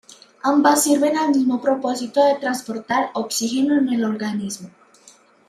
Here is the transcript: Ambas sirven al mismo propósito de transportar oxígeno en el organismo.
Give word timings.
Ambas 0.41 0.81
sirven 0.85 1.15
al 1.15 1.29
mismo 1.29 1.61
propósito 1.61 2.25
de 2.25 2.33
transportar 2.39 3.11
oxígeno 3.13 3.77
en 3.77 3.93
el 3.93 4.03
organismo. 4.03 4.71